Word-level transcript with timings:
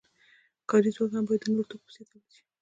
کاري 0.69 0.89
ځواک 0.95 1.11
هم 1.15 1.23
باید 1.27 1.41
د 1.43 1.45
نورو 1.51 1.69
توکو 1.69 1.85
په 1.87 1.91
څیر 1.95 2.05
تولید 2.09 2.29
شي. 2.35 2.43